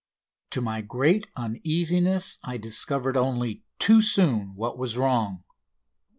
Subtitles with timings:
[0.49, 5.43] To my great uneasiness I discovered only too soon what was wrong.